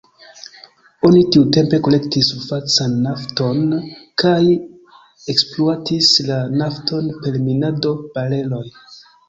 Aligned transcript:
Oni 1.09 1.19
tiutempe 1.35 1.79
kolektis 1.87 2.29
surfacan 2.33 2.95
nafton 3.03 3.61
kaj 4.23 4.33
ekspluatis 5.37 6.11
la 6.33 6.41
nafton 6.65 7.15
per 7.23 7.41
minado, 7.47 7.97
bareloj. 8.19 8.67